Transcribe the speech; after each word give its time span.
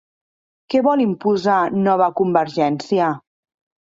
Què 0.73 0.79
vol 0.85 1.03
impulsar 1.03 1.57
Nova 1.87 2.07
Convergència? 2.21 3.11